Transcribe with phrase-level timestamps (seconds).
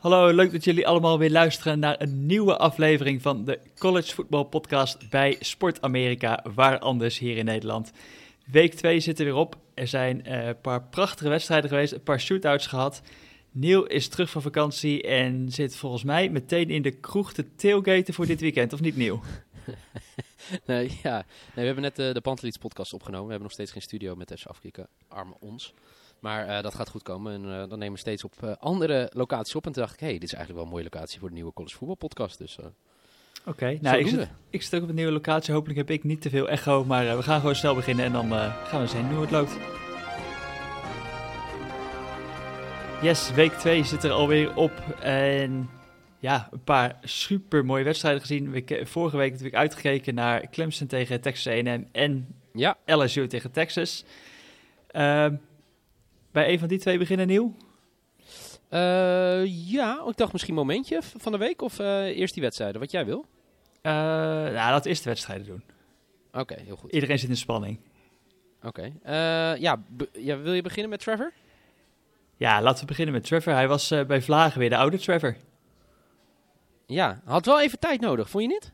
[0.00, 4.44] Hallo, leuk dat jullie allemaal weer luisteren naar een nieuwe aflevering van de College Football
[4.44, 7.92] Podcast bij Sport Amerika, waar anders hier in Nederland.
[8.46, 9.56] Week 2 zit er weer op.
[9.74, 13.02] Er zijn eh, een paar prachtige wedstrijden geweest, een paar shootouts gehad.
[13.50, 18.14] Neil is terug van vakantie en zit volgens mij meteen in de kroeg te tailgaten
[18.14, 19.22] voor dit weekend, of niet Neil?
[20.66, 21.24] nee, ja.
[21.54, 23.24] We hebben net de, de Pantelits podcast opgenomen.
[23.24, 24.88] We hebben nog steeds geen studio met FC Afkikken.
[25.08, 25.74] Arme ons.
[26.20, 27.32] Maar uh, dat gaat goed komen.
[27.32, 29.66] En uh, dan nemen we steeds op uh, andere locaties op.
[29.66, 31.34] En toen dacht ik, hé, hey, dit is eigenlijk wel een mooie locatie voor de
[31.34, 32.38] nieuwe college voetbal podcast.
[32.38, 32.70] Dus, Oké,
[33.44, 33.78] okay.
[33.80, 35.54] nou, ik zit, ik zit ook op een nieuwe locatie.
[35.54, 36.84] Hopelijk heb ik niet te veel echo.
[36.84, 38.30] Maar we gaan gewoon snel beginnen en dan
[38.64, 39.56] gaan we zien hoe het loopt.
[43.02, 44.72] Yes, week 2 zit er alweer op.
[45.00, 45.70] En
[46.18, 48.50] ja, een paar super mooie wedstrijden gezien.
[48.50, 52.76] We, vorige week natuurlijk uitgekeken naar Clemson tegen Texas A&M en ja.
[52.86, 54.04] LSU tegen Texas.
[54.92, 55.26] Uh,
[56.32, 57.54] bij een van die twee beginnen nieuw?
[58.70, 62.90] Uh, ja, ik dacht misschien momentje van de week of uh, eerst die wedstrijden, wat
[62.90, 63.26] jij wil?
[63.82, 65.62] Uh, nou, laten we eerst de wedstrijden doen.
[66.28, 66.92] Oké, okay, heel goed.
[66.92, 67.80] Iedereen zit in spanning.
[68.62, 68.92] Oké.
[69.02, 69.56] Okay.
[69.58, 71.32] ja, ja, wil je beginnen met Trevor?
[72.36, 73.52] Ja, laten we beginnen met Trevor.
[73.52, 75.36] Hij was bij Vlagen weer de oude Trevor.
[76.86, 78.72] Ja, had wel even tijd nodig, vond je niet?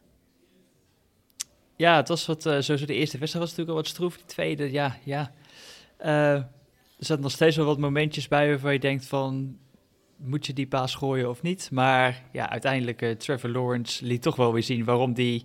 [1.77, 4.17] Ja, het was wat, sowieso de eerste wedstrijd was natuurlijk al wat stroef.
[4.17, 5.33] De tweede, ja, ja.
[6.99, 9.59] Er zaten nog steeds wel wat momentjes bij waarvan je denkt van...
[10.17, 11.71] moet je die paas gooien of niet?
[11.73, 14.85] Maar ja, uiteindelijk uh, Trevor Lawrence liet toch wel weer zien...
[14.85, 15.43] waarom die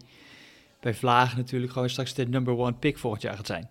[0.79, 3.69] bij Vlaag natuurlijk gewoon straks de number one pick volgend jaar gaat zijn.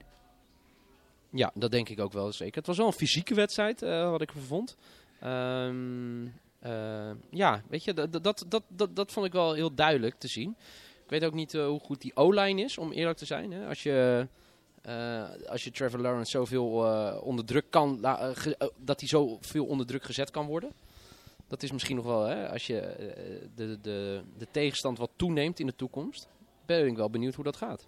[1.30, 2.56] Ja, dat denk ik ook wel zeker.
[2.56, 4.76] Het was wel een fysieke wedstrijd, uh, wat ik vond.
[5.24, 6.24] Um,
[6.66, 10.28] uh, ja, weet je, dat, dat, dat, dat, dat vond ik wel heel duidelijk te
[10.28, 10.56] zien.
[11.04, 13.52] Ik weet ook niet hoe goed die O-line is, om eerlijk te zijn.
[13.52, 13.66] Hè?
[13.66, 14.28] Als je...
[14.88, 18.30] Uh, als je Trevor Lawrence zoveel uh, onder druk kan, uh,
[18.76, 20.72] dat hij zoveel onder druk gezet kan worden.
[21.48, 22.94] Dat is misschien nog wel, hè, als je
[23.54, 26.28] de, de, de tegenstand wat toeneemt in de toekomst,
[26.66, 27.86] ben ik wel benieuwd hoe dat gaat.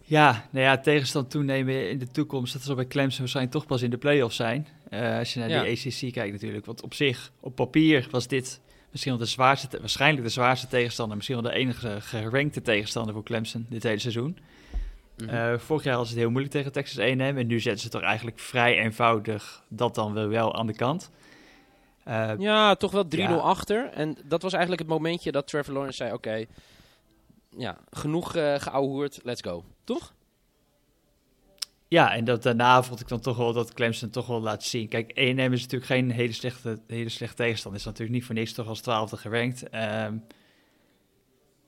[0.00, 3.82] Ja, nou ja, tegenstand toenemen in de toekomst, dat zal bij Clemson waarschijnlijk toch pas
[3.82, 4.66] in de playoffs zijn.
[4.90, 5.62] als je naar ja.
[5.62, 6.66] die ACC kijkt natuurlijk.
[6.66, 11.16] Want op zich, op papier was dit misschien wel de zwaarste, waarschijnlijk de zwaarste tegenstander.
[11.16, 14.38] Misschien wel de enige gerankte tegenstander voor Clemson dit hele seizoen.
[15.16, 18.02] Uh, vorig jaar was het heel moeilijk tegen Texas A&M en nu zetten ze toch
[18.02, 21.10] eigenlijk vrij eenvoudig dat dan wel, wel aan de kant.
[22.08, 23.34] Uh, ja, toch wel 3-0 ja.
[23.34, 23.90] achter.
[23.90, 26.48] En dat was eigenlijk het momentje dat Trevor Lawrence zei, oké, okay,
[27.56, 29.64] ja, genoeg uh, geouwehoerd, let's go.
[29.84, 30.14] Toch?
[31.88, 34.88] Ja, en dat, daarna vond ik dan toch wel dat Clemson toch wel laat zien.
[34.88, 37.80] Kijk, A&M is natuurlijk geen hele slechte, hele slechte tegenstander.
[37.80, 39.62] Is natuurlijk niet voor niks toch als twaalfde gerankt.
[39.74, 40.24] Um,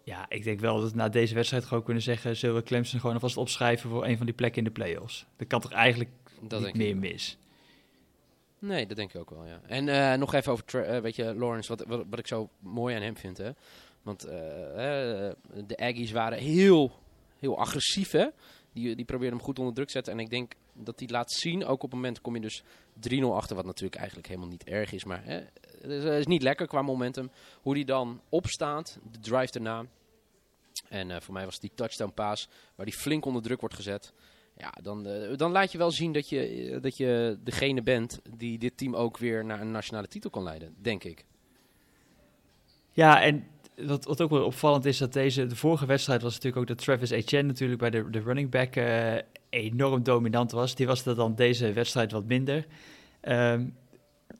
[0.05, 2.37] ja, ik denk wel dat we na deze wedstrijd gewoon kunnen zeggen...
[2.37, 5.27] zullen we Clemson gewoon alvast opschrijven voor een van die plekken in de playoffs.
[5.37, 6.11] Dat kan toch eigenlijk
[6.41, 7.39] dat niet meer mis?
[8.59, 9.61] Nee, dat denk ik ook wel, ja.
[9.67, 12.97] En uh, nog even over, uh, weet je, Lawrence, wat, wat, wat, ik zo mooi
[12.97, 13.51] aan hem vind, hè.
[14.03, 14.33] Want uh,
[15.67, 16.93] de Aggies waren heel,
[17.39, 18.27] heel agressief, hè.
[18.73, 20.13] Die, die probeerden hem goed onder druk te zetten.
[20.13, 22.63] En ik denk dat hij laat zien, ook op het moment kom je dus
[23.11, 23.57] 3-0 achter...
[23.57, 25.51] wat natuurlijk eigenlijk helemaal niet erg is, maar...
[25.89, 27.31] Het is niet lekker qua momentum.
[27.61, 29.85] Hoe die dan opstaat, de drive erna.
[30.89, 34.13] En uh, voor mij was die touchdown pass waar die flink onder druk wordt gezet.
[34.57, 38.59] Ja, dan, uh, dan laat je wel zien dat je, dat je degene bent die
[38.59, 41.25] dit team ook weer naar een nationale titel kan leiden, denk ik.
[42.93, 43.47] Ja, en
[43.77, 46.85] wat, wat ook wel opvallend is, dat deze, de vorige wedstrijd was natuurlijk ook dat
[46.85, 48.75] Travis Etienne natuurlijk bij de, de running back
[49.49, 50.75] enorm dominant was.
[50.75, 52.67] Die was er dan deze wedstrijd wat minder.
[53.23, 53.77] Um,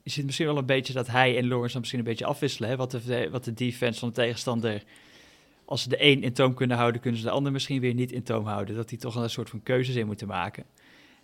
[0.03, 2.69] je ziet misschien wel een beetje dat hij en Lawrence dan misschien een beetje afwisselen.
[2.69, 2.75] Hè?
[2.75, 4.83] Wat, de, wat de defense van de tegenstander.
[5.65, 8.11] Als ze de een in toom kunnen houden, kunnen ze de ander misschien weer niet
[8.11, 8.75] in toom houden.
[8.75, 10.65] Dat die toch een soort van keuzes in moeten maken.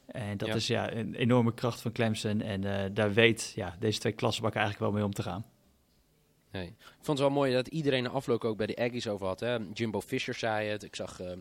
[0.06, 2.42] En dat is ja een enorme kracht van Clemson.
[2.42, 5.46] En uh, daar weet ja, deze twee klassenbakken eigenlijk wel mee om te gaan.
[6.52, 6.66] Nee.
[6.68, 9.40] Ik vond het wel mooi dat iedereen de afloop ook bij de Aggies over had.
[9.40, 9.58] Hè?
[9.74, 10.84] Jimbo Fisher zei het.
[10.84, 11.32] Ik zag uh,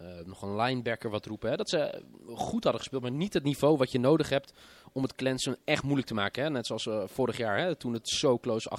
[0.00, 1.50] uh, nog een linebacker wat roepen.
[1.50, 1.56] Hè?
[1.56, 4.52] Dat ze goed hadden gespeeld, maar niet het niveau wat je nodig hebt
[4.92, 6.42] om het Clemson echt moeilijk te maken.
[6.42, 6.50] Hè?
[6.50, 7.74] Net zoals uh, vorig jaar, hè?
[7.74, 8.70] toen het zo close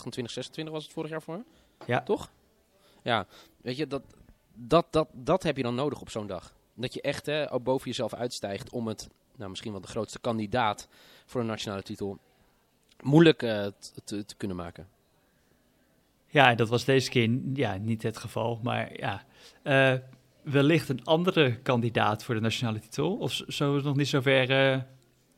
[0.62, 1.44] 28-26 was het vorig jaar voor
[1.86, 2.02] Ja.
[2.02, 2.32] Toch?
[3.02, 3.28] Ja,
[3.62, 4.04] weet je, dat,
[4.54, 6.54] dat, dat, dat heb je dan nodig op zo'n dag.
[6.74, 10.88] Dat je echt hè, boven jezelf uitstijgt om het, nou misschien wel de grootste kandidaat
[11.26, 12.18] voor een nationale titel,
[13.02, 13.68] moeilijk uh,
[14.04, 14.88] te, te kunnen maken.
[16.28, 18.60] Ja, dat was deze keer ja, niet het geval.
[18.64, 19.24] Maar ja,
[19.64, 20.00] uh,
[20.44, 23.18] wellicht een andere kandidaat voor de nationale titel?
[23.18, 24.82] Of zullen we nog niet zover, uh,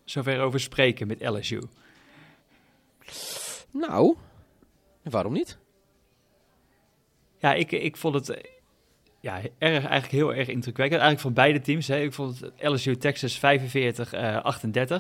[0.04, 1.62] zover over spreken met LSU?
[3.72, 4.16] Nou,
[5.04, 5.58] waarom niet?
[7.38, 8.42] Ja, ik, ik vond het
[9.26, 11.02] ja, erg, eigenlijk heel erg indrukwekkend.
[11.02, 11.88] Eigenlijk van beide teams.
[11.88, 12.02] Hè.
[12.02, 13.42] Ik vond het LSU Texas 45-38.
[14.14, 15.00] Uh,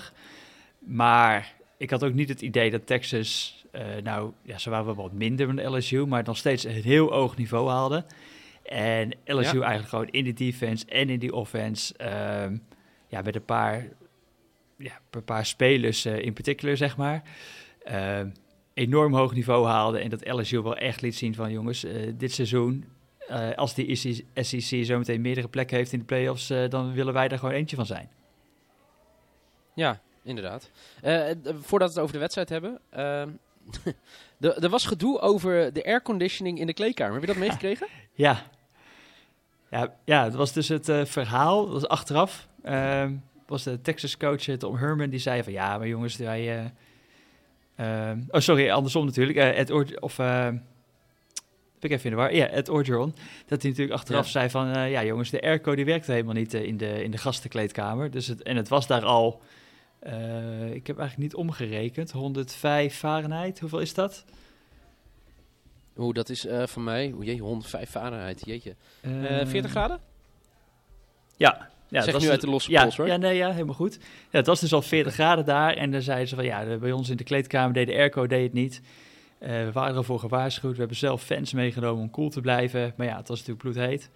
[0.80, 4.96] maar ik had ook niet het idee dat Texas, eh, nou ja, ze waren wel
[4.96, 8.06] wat minder dan LSU, maar nog steeds een heel hoog niveau haalde.
[8.65, 12.57] En LSU eigenlijk gewoon in de defense en in die offense, ehm,
[13.07, 13.88] ja, met een paar,
[14.77, 17.23] ja, een paar spelers in particular, zeg maar,
[17.83, 18.29] ehm,
[18.73, 20.00] enorm hoog niveau haalde.
[20.00, 22.85] En dat LSU wel echt liet zien van, jongens, dit seizoen,
[23.56, 23.95] als die
[24.33, 27.75] SEC zo meteen meerdere plekken heeft in de playoffs, dan willen wij daar gewoon eentje
[27.75, 28.09] van zijn.
[29.75, 30.71] Ja, inderdaad.
[31.62, 32.79] Voordat we het over de wedstrijd hebben.
[34.39, 37.13] Uh, er was gedoe over de airconditioning in de kleedkamer.
[37.13, 37.88] Heb je dat meegekregen?
[38.13, 38.45] Ja.
[39.69, 41.63] Ja, ja, het was dus het uh, verhaal.
[41.63, 42.47] Dat was achteraf.
[42.65, 43.06] Uh,
[43.47, 46.73] was de Texas coach Tom Herman die zei van ja, maar jongens, wij.
[47.75, 49.38] Ehm, oh, sorry, andersom natuurlijk.
[49.38, 50.19] Ed Or of
[51.79, 52.35] ik even in de war.
[52.35, 53.15] Ja, Ed Orgeron.
[53.45, 54.89] Dat hij natuurlijk achteraf zei van...
[54.89, 58.12] Ja jongens, de airco die werkte helemaal niet in, de, in de gastenkleedkamer.
[58.12, 59.41] Dus het, en het was daar al
[60.71, 62.12] ik heb eigenlijk niet omgerekend.
[62.12, 64.25] 105 Fahrenheit, hoeveel is dat?
[65.97, 68.75] Oeh, dat is uh, van mij, oeh, jee, 105 Fahrenheit, jeetje.
[69.01, 70.00] Uh, 40 graden?
[71.38, 71.69] Ja.
[71.89, 73.07] ja zeg nu uit de losse ja, pols, hoor.
[73.07, 73.97] Ja, nee, ja, helemaal goed.
[74.31, 75.74] Ja, het was dus al 40 graden daar.
[75.74, 78.44] En dan zeiden ze van, ja, bij ons in de kleedkamer deed de airco deed
[78.44, 78.81] het niet.
[79.39, 80.74] Uh, we waren ervoor gewaarschuwd.
[80.74, 82.94] We hebben zelf fans meegenomen om cool te blijven.
[82.98, 84.09] Maar ja, het was natuurlijk bloedheet.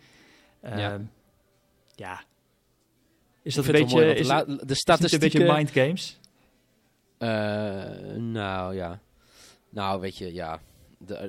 [0.64, 1.02] Uh, ja.
[1.96, 2.24] ja,
[3.42, 5.42] is dat een beetje, is, de, de statistieken...
[5.42, 6.20] een beetje mind games?
[7.20, 9.00] Uh, nou ja.
[9.70, 10.60] Nou, weet je, ja.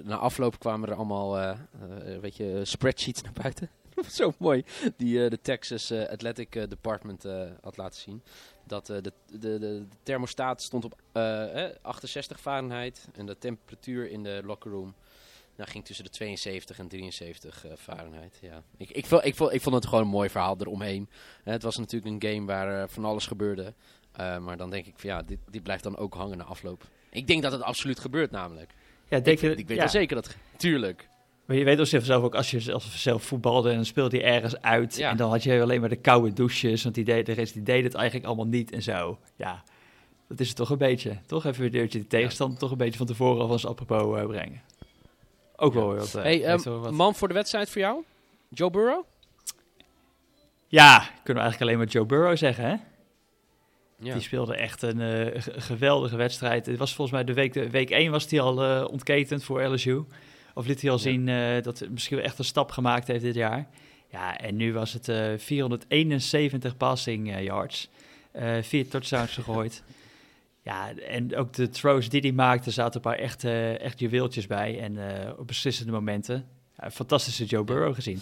[0.05, 3.70] Na afloop kwamen er allemaal, uh, uh, weet je, spreadsheets naar buiten.
[4.08, 4.64] Zo mooi.
[4.96, 7.22] Die de Texas Athletic Department
[7.61, 8.22] had laten zien.
[8.67, 11.00] Dat de, de, de, de, thermostaat stond op
[11.82, 13.08] 68 Fahrenheit.
[13.12, 14.94] En de temperatuur in de locker room
[15.56, 18.38] nou, ging tussen de 72 en 73 uh, Fahrenheit.
[18.40, 18.62] Ja.
[18.76, 21.08] Ik, ik, vond, ik, vond, ik vond het gewoon een mooi verhaal eromheen.
[21.44, 23.75] Het was natuurlijk een game waar van alles gebeurde.
[24.17, 26.88] Maar dan denk ik van ja, dit, dit blijft dan ook hangen na afloop.
[27.11, 28.75] Ik denk dat het absoluut gebeurt namelijk.
[29.11, 29.89] Ja, denk ik, je, ik weet ja.
[29.89, 30.37] zeker dat...
[30.57, 31.09] Tuurlijk.
[31.47, 32.61] Maar je weet ook zelf ook, als je
[32.95, 34.97] zelf voetbalde en dan speelde je ergens uit.
[34.97, 35.11] Ja.
[35.11, 36.83] En dan had je alleen maar de koude douches.
[36.83, 39.19] Want die deed, de rest die deed het eigenlijk allemaal niet en zo.
[39.37, 39.62] Ja,
[40.29, 41.17] dat is het toch een beetje.
[41.27, 44.62] Toch even weer de tegenstand toch een beetje van tevoren alvast apropos brengen.
[45.56, 46.15] Ook wel wat.
[46.17, 46.93] Uh, hey, um, wat.
[46.93, 48.03] man voor de wedstrijd voor jou?
[48.49, 49.05] Joe Burrow?
[50.67, 52.77] Ja, kunnen we eigenlijk alleen maar Joe Burrow zeggen, hè?
[54.02, 54.12] Ja.
[54.12, 56.67] Die speelde echt een uh, geweldige wedstrijd.
[56.67, 59.62] Het was volgens mij de week, de week 1 was hij al uh, ontketend voor
[59.62, 60.05] LSU.
[60.55, 61.02] Of liet hij al ja.
[61.02, 63.69] zien uh, dat hij misschien wel echt een stap gemaakt heeft dit jaar.
[64.08, 65.05] Ja, en nu was het
[65.43, 67.88] 471 passing yards.
[68.61, 69.82] vier touchdowns gegooid.
[70.62, 73.44] Ja, en ook de throws die hij maakte, zaten een paar echt,
[73.81, 74.81] echt juweeltjes bij.
[74.81, 74.99] En
[75.38, 76.49] op beslissende momenten.
[76.93, 78.20] Fantastische Joe Burrow gezien.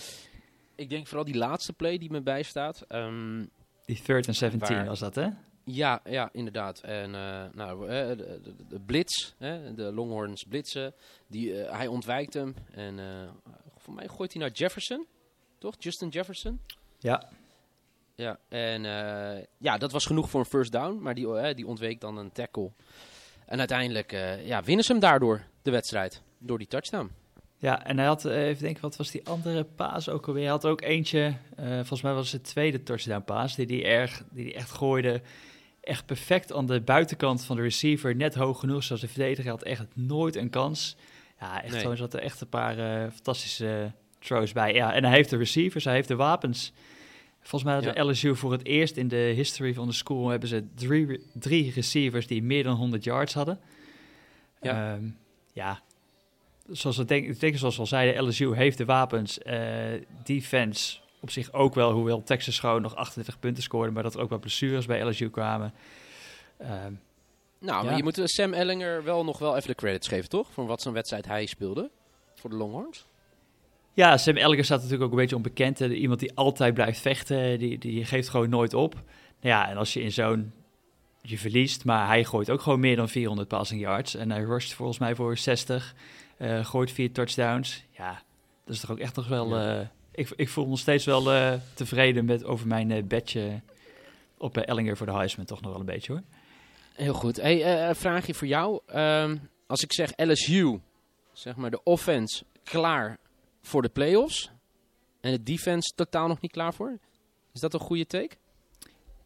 [0.74, 2.84] Ik denk vooral die laatste play die me bijstaat.
[2.88, 3.50] Um,
[3.84, 4.86] die third and 17 waar...
[4.86, 5.28] was dat, hè?
[5.70, 6.80] Ja, ja inderdaad.
[6.80, 10.94] En uh, nou, de, de, de, blitz, hè, de Longhorns blitsen,
[11.26, 12.54] die, hij ontwijkt hem.
[12.70, 12.98] En
[13.76, 15.06] voor mij gooit hij naar Jefferson,
[15.58, 15.74] toch?
[15.78, 16.60] Justin Jefferson?
[16.98, 17.28] Ja.
[18.14, 18.82] Ja, en
[19.58, 22.70] ja, dat was genoeg voor een first down, maar die, die ontweek dan een tackle.
[23.46, 24.10] En uiteindelijk
[24.44, 27.10] ja, winnen ze hem daardoor, de wedstrijd, door die touchdown.
[27.56, 30.42] Ja, en hij had, even denken, wat was die andere paas ook alweer?
[30.42, 34.22] Hij had ook eentje, volgens mij was het de tweede touchdown paas, die die, erg,
[34.30, 35.22] die die echt gooide.
[35.88, 39.62] Echt perfect aan de buitenkant van de receiver, net hoog genoeg, zoals de verdediger had
[39.62, 40.96] echt nooit een kans.
[41.40, 41.96] Ja, echt nee.
[41.96, 42.76] zat er echt een paar
[43.10, 44.74] fantastische throws bij.
[44.74, 46.72] Ja, en hij heeft de receivers, hij heeft de wapens.
[47.40, 48.10] Volgens mij hadden ja.
[48.10, 52.26] LSU voor het eerst in de history van de school hebben ze drie, drie receivers
[52.26, 53.60] die meer dan 100 yards hadden.
[54.60, 55.16] Ja, um,
[55.52, 55.80] ja.
[56.70, 59.38] zoals we denk, denk, zoals we al zeiden, LSU heeft de wapens.
[59.46, 59.54] Uh,
[60.24, 64.20] defense op zich ook wel, hoewel Texas gewoon nog 38 punten scoorde, maar dat er
[64.20, 65.74] ook wel blessures bij LSU kwamen.
[66.60, 67.00] Um,
[67.60, 67.96] nou, ja.
[67.96, 70.52] je moet Sam Ellinger wel nog wel even de credits geven, toch?
[70.52, 71.90] Voor wat zo'n wedstrijd hij speelde
[72.34, 73.06] voor de Longhorns.
[73.92, 75.80] Ja, Sam Ellinger staat natuurlijk ook een beetje onbekend.
[75.80, 78.94] Iemand die altijd blijft vechten, die, die geeft gewoon nooit op.
[78.94, 79.04] Nou
[79.40, 80.52] ja, en als je in zo'n...
[81.22, 84.14] Je verliest, maar hij gooit ook gewoon meer dan 400 passing yards.
[84.14, 85.94] En hij rusht volgens mij voor 60.
[86.38, 87.84] Uh, gooit vier touchdowns.
[87.90, 88.22] Ja,
[88.64, 89.58] dat is toch ook echt nog wel...
[89.58, 89.80] Ja.
[89.80, 89.86] Uh,
[90.18, 93.60] ik, ik voel me nog steeds wel uh, tevreden met, over mijn uh, bedje
[94.36, 95.46] op Ellinger voor de Heisman.
[95.46, 96.22] Toch nog wel een beetje hoor.
[96.94, 97.36] Heel goed.
[97.36, 98.80] Hey, vraagje voor jou.
[98.94, 100.80] Um, als ik zeg LSU,
[101.32, 103.18] zeg maar de offense, klaar
[103.62, 104.50] voor de playoffs.
[105.20, 106.98] En de defense totaal nog niet klaar voor.
[107.52, 108.36] Is dat een goede take?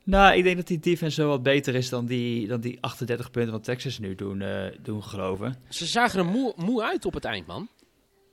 [0.05, 3.31] Nou, ik denk dat die defense zo wat beter is dan die, dan die 38
[3.31, 5.57] punten wat Texas nu doen, uh, doen geloven.
[5.69, 7.69] Ze zagen er moe, moe uit op het eind, man.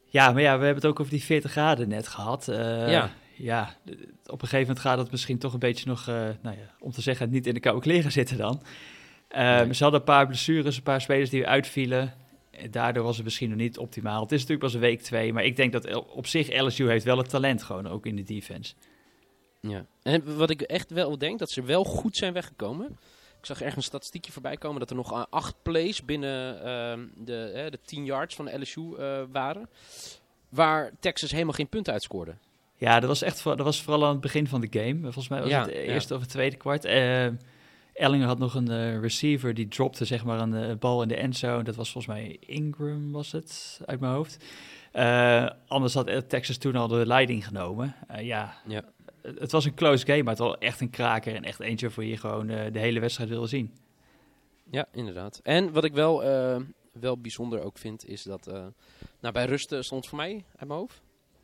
[0.10, 2.48] Ja, maar ja, we hebben het ook over die 40 graden net gehad.
[2.48, 3.12] Uh, ja.
[3.36, 3.76] Ja,
[4.26, 6.92] op een gegeven moment gaat het misschien toch een beetje nog, uh, nou ja, om
[6.92, 8.62] te zeggen, niet in de koude kleren zitten dan.
[9.28, 9.74] Ehm, Nee.
[9.74, 12.14] Ze hadden een paar blessures, een paar spelers die uitvielen.
[12.52, 14.22] En Daardoor was het misschien nog niet optimaal.
[14.22, 17.06] Het is natuurlijk pas een week twee, maar ik denk dat op zich LSU heeft
[17.06, 18.74] wel het talent gewoon, ook in de defense.
[19.62, 19.86] Ja.
[20.04, 22.98] En wat ik echt wel denk, dat ze wel goed zijn weggekomen.
[23.40, 27.06] Ik zag ergens een statistiekje voorbij komen dat er nog eh, acht plays binnen ehm,
[27.16, 29.70] de, de 10 yards van de LSU eh, waren.
[30.50, 32.36] Waar Texas helemaal geen punten uitscoorde.
[32.76, 35.02] Ja, dat was echt dat was vooral aan het begin van de game.
[35.02, 35.76] Volgens mij was Ja, het ja.
[35.80, 36.86] eerste of het tweede kwart.
[36.86, 37.34] Ehm,
[37.94, 41.64] Ellinger had nog een eh, receiver die dropte zeg maar een bal in de endzone.
[41.64, 44.38] Dat was volgens mij Ingram was het uit mijn hoofd.
[45.68, 47.96] Anders had Texas toen al de leiding genomen.
[48.22, 48.84] Ja, Ja.
[49.22, 52.06] Het was een close game, maar het was echt een kraker en echt eentje voor
[52.06, 53.74] je gewoon eh, de hele wedstrijd wilde zien.
[54.72, 55.40] Ja, inderdaad.
[55.44, 56.60] En wat ik wel, eh,
[56.92, 58.66] wel bijzonder ook vind, is dat eh,
[59.20, 61.02] nou, bij rust eh, stond voor mij uit mijn hoofd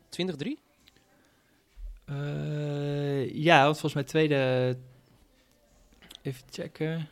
[0.09, 0.59] 20-3.
[2.05, 4.77] Eh, ja, want volgens mij tweede.
[6.21, 7.07] Even checken.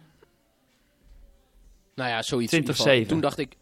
[1.96, 2.54] Nou ja, zoiets.
[2.54, 3.04] in ieder geval.
[3.04, 3.08] 20-7.
[3.08, 3.58] Toen dacht ik,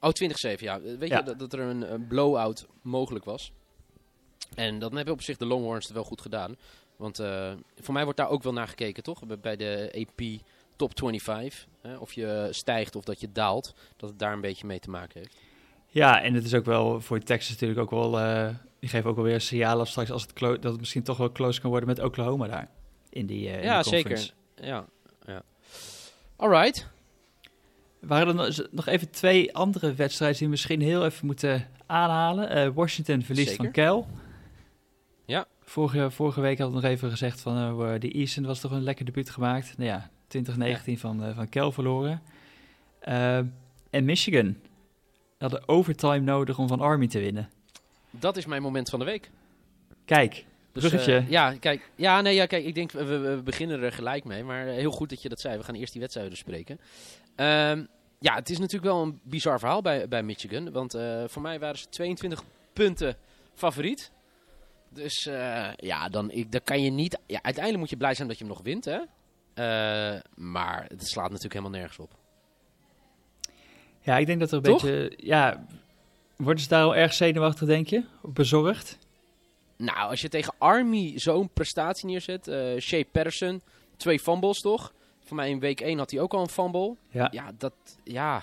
[0.00, 0.10] oh
[0.56, 0.80] 20-7, ja.
[0.80, 1.18] Weet Ja.
[1.18, 3.52] je, dat, dat er een, een blowout mogelijk was.
[4.54, 6.56] En dan hebben op zich de Longhorns het wel goed gedaan.
[6.96, 9.20] Want eh, voor mij wordt daar ook wel naar gekeken, toch?
[9.40, 10.22] Bij- de AP
[10.76, 11.66] Top 25.
[11.80, 11.96] Hè?
[11.96, 13.74] Of je stijgt of dat je daalt.
[13.96, 15.36] Dat het daar een beetje mee te maken heeft.
[15.88, 18.20] Ja, en het is ook wel voor Texas natuurlijk ook wel.
[18.20, 18.48] eh,
[18.78, 21.60] die geven ook wel weer af straks als het dat het misschien toch wel close
[21.60, 22.68] kan worden met Oklahoma daar.
[23.10, 24.32] In die, eh, in ja, zeker.
[24.62, 24.84] Ja,
[25.26, 25.42] ja.
[26.36, 26.86] Alright.
[28.00, 32.48] Waren er nog- even twee andere wedstrijden die we misschien heel even moeten aanhalen?
[32.74, 33.64] Washington verliest Zeker.
[33.64, 34.06] van Cal.
[35.24, 35.46] Ja.
[35.62, 38.82] Vorige, vorige week had ik nog even gezegd van eh die Easton was toch een
[38.82, 39.74] lekker debuut gemaakt.
[39.76, 42.22] Nou ja, 2019 van, eh, van Cal verloren.
[42.98, 43.36] Eh,
[43.90, 44.56] en Michigan
[45.38, 47.50] hadden overtime nodig om van Army te winnen.
[48.10, 49.30] Dat is mijn moment van de week.
[50.04, 51.24] Kijk, Dus, bruggetje.
[51.28, 54.44] ja, kijk, ja, nee, ja, kijk, ik denk, we, we beginnen er gelijk mee.
[54.44, 55.56] Maar heel goed dat je dat zei.
[55.58, 56.80] We gaan eerst die wedstrijden bespreken.
[57.34, 57.84] Ehm,
[58.18, 60.72] ja, het is natuurlijk wel een bizar verhaal bij, bij Michigan.
[60.72, 63.16] Want voor mij waren ze 22 punten
[63.54, 64.12] favoriet.
[64.94, 67.18] Dus eh, ja, dan, ik, dan kan je niet...
[67.26, 68.98] Ja, uiteindelijk moet je blij zijn dat je hem nog wint, hè.
[69.54, 72.10] Eh, maar het slaat natuurlijk helemaal nergens op.
[74.00, 74.82] Ja, ik denk dat er een Toch?
[74.82, 75.12] beetje...
[75.16, 75.66] Ja,
[76.36, 78.04] worden ze daar al erg zenuwachtig, denk je?
[78.22, 78.98] Bezorgd?
[79.76, 82.48] Nou, als je tegen Army zo'n prestatie neerzet.
[82.48, 83.62] eh Shea Patterson,
[83.96, 84.92] twee fumbles toch?
[85.24, 86.96] Voor mij in week 1 had hij ook al een fumble.
[87.10, 87.28] Ja.
[87.30, 87.74] Ja, dat...
[88.04, 88.42] Ja.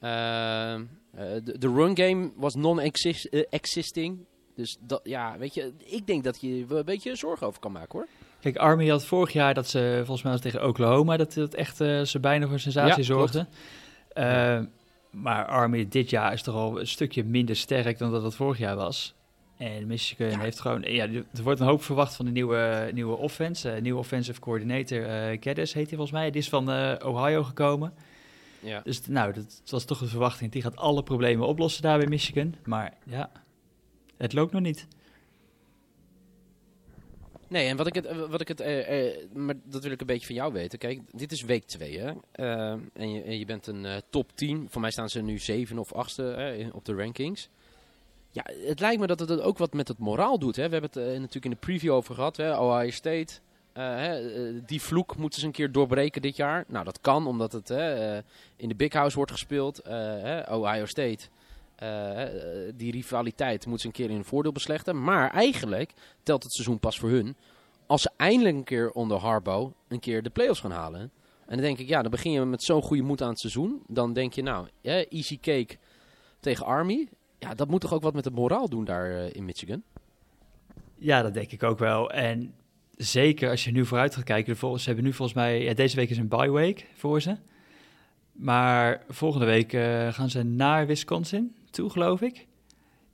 [0.00, 4.24] De, de run game was non-existing.
[4.56, 7.72] Dus dat, ja, weet je, ik denk dat je er een beetje zorgen over kan
[7.72, 8.06] maken hoor.
[8.40, 11.80] Kijk, Army had vorig jaar dat ze, volgens mij was tegen Oklahoma, dat, dat echt
[11.80, 13.48] eh, ze bijna voor sensatie Ja, zorgden.
[14.08, 14.60] Eh,
[15.10, 18.58] Maar Army dit jaar is toch al een stukje minder sterk dan dat het vorig
[18.58, 19.14] jaar was.
[19.56, 20.38] En Michigan Ja.
[20.38, 23.70] heeft gewoon, ja, er wordt een hoop verwacht van de nieuwe, nieuwe offense.
[23.70, 25.02] Eh, nieuwe offensive coordinator,
[25.40, 26.30] Geddes heet hij volgens mij.
[26.30, 26.68] Die is van
[27.04, 27.92] Ohio gekomen.
[28.60, 28.80] Ja.
[28.84, 30.52] Dus nou, dat was toch de verwachting.
[30.52, 32.54] Die gaat alle problemen oplossen daar bij Michigan.
[32.64, 33.30] Maar ja,
[34.16, 34.86] het loopt nog niet.
[37.48, 40.06] Nee, en wat ik het, wat ik het eh, eh, maar dat wil ik een
[40.06, 40.78] beetje van jou weten.
[40.78, 42.12] Kijk, dit is week 2, hè?
[42.32, 44.66] Eh, en, je, en je bent een eh, top 10.
[44.70, 46.18] Voor mij staan ze nu 7 of 8
[46.72, 47.48] op de rankings.
[48.30, 50.56] Ja, het lijkt me dat het ook wat met het moraal doet.
[50.56, 50.68] Hè?
[50.68, 52.36] We hebben het natuurlijk in de preview over gehad.
[52.36, 52.58] Hè?
[52.58, 53.34] Ohio State.
[53.72, 56.64] Hè, die vloek moeten ze een keer doorbreken dit jaar.
[56.68, 57.70] Nou, dat kan omdat het
[58.56, 59.82] in de Big House wordt gespeeld.
[60.48, 61.28] Ohio State.
[61.76, 65.02] Eh, eh, die rivaliteit moet ze een keer in een voordeel beslechten.
[65.02, 65.92] Maar eigenlijk
[66.22, 67.36] telt het seizoen pas voor hun.
[67.86, 71.00] Als ze eindelijk een keer onder Harbaugh een keer de playoffs gaan halen.
[71.46, 73.82] En dan denk ik, ja, dan begin je met zo'n goede moed aan het seizoen.
[73.86, 75.76] Dan denk je, nou, easy cake
[76.40, 77.08] tegen Army.
[77.38, 79.82] Ja, dat moet toch ook wat met het moraal doen daar eh, in Michigan?
[80.98, 82.10] Ja, dat denk ik ook wel.
[82.10, 82.54] En
[82.96, 84.56] zeker als je nu vooruit gaat kijken.
[84.60, 85.74] de Ze hebben nu volgens mij...
[85.74, 87.36] Deze week is een bye week voor ze.
[88.32, 89.70] Maar volgende week
[90.14, 92.46] gaan ze naar Wisconsin toe, geloof ik.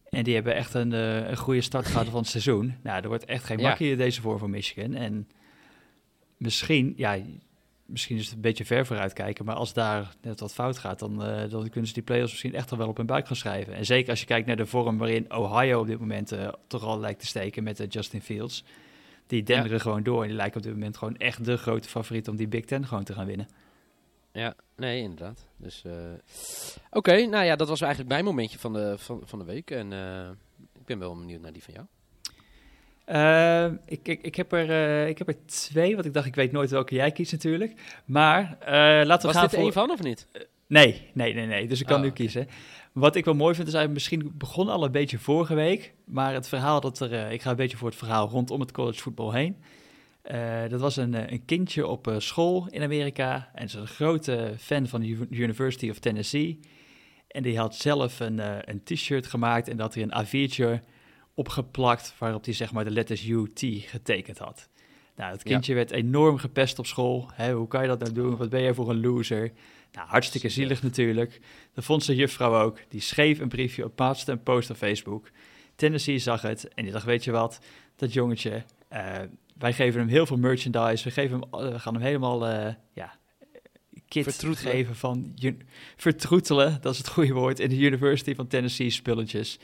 [0.08, 2.74] En die hebben echt een, eh, een goede start gehad van het seizoen.
[2.82, 3.68] Nou, er wordt echt geen Ja.
[3.68, 4.94] makkie deze voor voor Michigan.
[4.94, 5.28] En
[6.36, 7.18] misschien, ja,
[7.86, 9.44] misschien is het een beetje ver vooruit kijken.
[9.44, 12.54] Maar als daar net wat fout gaat, dan, eh, dan kunnen ze die playoffs misschien
[12.54, 13.74] echt al wel op hun buik gaan schrijven.
[13.74, 16.82] En zeker als je kijkt naar de vorm waarin Ohio op dit moment eh, toch
[16.82, 18.64] al lijkt te steken met Justin Fields.
[19.26, 22.28] Die denderen gewoon door en die lijken op dit moment gewoon echt de grote favoriet
[22.28, 23.48] om die Big Ten gewoon te gaan winnen.
[24.32, 25.46] Ja, nee, inderdaad.
[25.56, 25.92] Dus, eh,
[26.90, 29.70] oké, nou ja, dat was eigenlijk mijn momentje van de, van, van de week.
[29.70, 30.28] En eh,
[30.78, 31.86] ik ben wel benieuwd naar die van jou.
[33.04, 36.52] Eh, ik, ik, ik, heb er, ik heb er twee, want ik dacht ik weet
[36.52, 38.00] nooit welke jij kiest natuurlijk.
[38.04, 38.56] Maar
[39.04, 39.58] laten we Was gaan dit er voor...
[39.58, 40.26] één van of niet?
[40.66, 41.68] Nee, nee, nee, nee.
[41.68, 42.48] Dus ik kan Oh, nu kiezen.
[42.92, 46.34] Wat ik wel mooi vind is eigenlijk misschien begon al een beetje vorige week, maar
[46.34, 49.32] het verhaal dat er, ik ga een beetje voor het verhaal rondom het college voetbal
[49.32, 49.56] heen.
[50.30, 53.50] Uh, dat was een, een kindje op uh, school in Amerika.
[53.54, 56.60] En ze is een grote fan van de University of Tennessee.
[57.28, 60.84] En die had zelf een, uh, een t-shirt gemaakt en dat hij een A4'tje
[61.34, 64.68] opgeplakt waarop hij zeg maar de letters UT getekend had.
[65.16, 67.30] Nou, het kindje werd enorm gepest op school.
[67.34, 68.36] Hè, hoe kan je dat nou doen?
[68.36, 69.52] Wat ben jij voor een loser?
[69.92, 71.40] Nou, hartstikke zielig natuurlijk.
[71.74, 72.78] Dat vond zijn juffrouw ook.
[72.88, 75.30] Die schreef een briefje, op, plaatste een post op Facebook.
[75.76, 77.60] Tennessee zag het en die dacht, weet je wat,
[77.96, 78.62] dat jongetje,
[78.92, 79.18] uh,
[79.58, 81.04] wij geven hem heel veel merchandise.
[81.04, 83.18] We, geven hem, we gaan hem helemaal, uh, ja,
[84.08, 85.34] kit geven van
[85.96, 89.58] vertroetelen, dat is het goede woord, in de University van Tennessee spulletjes.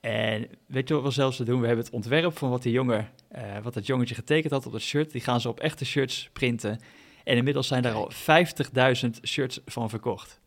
[0.00, 1.60] En weet je wat we zelfs doen?
[1.60, 4.72] We hebben het ontwerp van wat, die jongen, uh, wat dat jongetje getekend had op
[4.72, 5.12] het shirt.
[5.12, 6.80] Die gaan ze op echte shirts printen.
[7.24, 8.10] En inmiddels zijn daar al
[9.04, 10.40] 50.000 shirts van verkocht.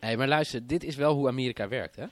[0.00, 2.06] Hé, hey, maar luister, dit is wel hoe Amerika werkt, hè?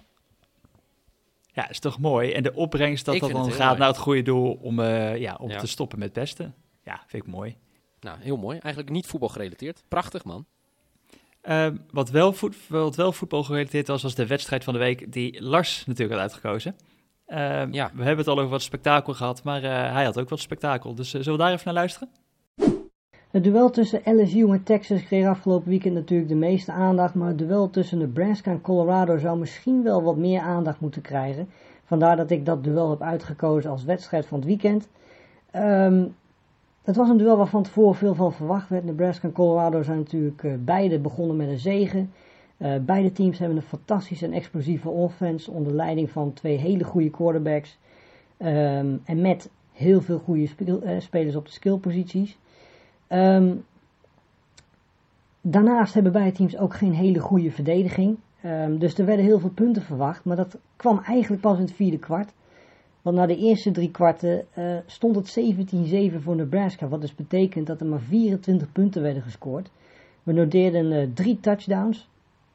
[1.56, 2.32] Ja, is toch mooi.
[2.32, 5.56] En de opbrengst dat dat dan gaat naar het goede doel om, uh, ja, om
[5.56, 6.54] te stoppen met pesten.
[6.84, 7.56] Ja, vind ik mooi.
[8.00, 8.58] Nou, heel mooi.
[8.58, 9.84] Eigenlijk niet voetbal gerelateerd.
[9.88, 10.46] Prachtig, man.
[11.42, 15.12] Uh, wat, wel voet, wat wel voetbal gerelateerd was, was de wedstrijd van de week
[15.12, 16.76] die Lars natuurlijk had uitgekozen.
[17.28, 17.36] Uh,
[17.72, 17.90] ja.
[17.94, 20.94] We hebben het al over wat spektakel gehad, maar uh, hij had ook wat spektakel.
[20.94, 22.10] Dus zullen we daar even naar luisteren?
[23.36, 27.38] Het duel tussen LSU en Texas kreeg afgelopen weekend natuurlijk de meeste aandacht, maar het
[27.38, 31.48] duel tussen Nebraska en Colorado zou misschien wel wat meer aandacht moeten krijgen.
[31.84, 34.88] Vandaar dat ik dat duel heb uitgekozen als wedstrijd van het weekend.
[35.56, 36.14] Um,
[36.82, 38.84] het was een duel waarvan tevoren veel van verwacht werd.
[38.84, 42.12] Nebraska en Colorado zijn natuurlijk uh, beide begonnen met een zegen.
[42.58, 47.10] Uh, beide teams hebben een fantastische en explosieve offense onder leiding van twee hele goede
[47.10, 47.78] quarterbacks.
[48.38, 52.36] Um, en met heel veel goede uh, spelers op de skillposities.
[53.08, 53.64] Um,
[55.40, 58.16] daarnaast hebben beide teams ook geen hele goede verdediging.
[58.44, 60.24] Um, dus er werden heel veel punten verwacht.
[60.24, 62.32] Maar dat kwam eigenlijk pas in het vierde kwart.
[63.02, 65.38] Want na de eerste drie kwarten uh, stond het
[66.12, 66.88] 17-7 voor Nebraska.
[66.88, 69.70] Wat dus betekent dat er maar 24 punten werden gescoord.
[70.22, 72.08] We noteerden uh, drie touchdowns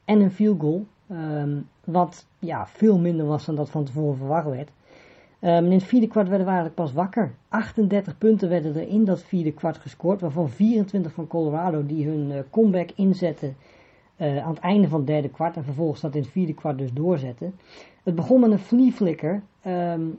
[0.04, 0.86] en een field goal.
[1.10, 4.70] Um, wat ja, veel minder was dan dat van tevoren verwacht werd.
[5.44, 7.34] Um, in het vierde kwart werden we eigenlijk pas wakker.
[7.48, 10.20] 38 punten werden er in dat vierde kwart gescoord.
[10.20, 13.56] Waarvan 24 van Colorado die hun uh, comeback inzetten
[14.18, 15.56] aan het einde van het derde kwart.
[15.56, 17.54] En vervolgens dat in het vierde kwart dus doorzetten.
[18.02, 19.42] Het begon met een flea flicker.
[19.66, 20.18] Um,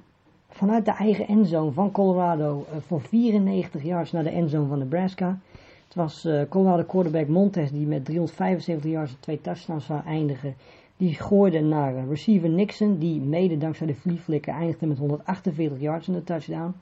[0.49, 5.39] vanuit de eigen endzone van Colorado voor 94 yards naar de endzone van Nebraska.
[5.83, 10.55] Het was Colorado quarterback Montes die met 375 yards en twee touchdowns zou eindigen.
[11.03, 15.79] Die gooide naar uh, receiver Nixon, die mede dankzij de flea flicker eindigde met 148
[15.79, 16.73] yards in de touchdown.